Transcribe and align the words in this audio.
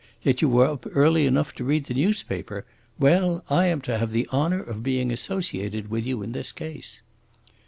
Yet 0.23 0.41
you 0.41 0.49
were 0.49 0.65
up 0.65 0.87
early 0.95 1.27
enough 1.27 1.53
to 1.53 1.63
read 1.63 1.85
the 1.85 1.93
newspaper. 1.93 2.65
Well, 2.97 3.43
I 3.51 3.67
am 3.67 3.81
to 3.81 3.99
have 3.99 4.09
the 4.13 4.27
honour 4.33 4.63
of 4.63 4.81
being 4.81 5.11
associated 5.11 5.91
with 5.91 6.07
you 6.07 6.23
in 6.23 6.31
this 6.31 6.51
case." 6.51 7.01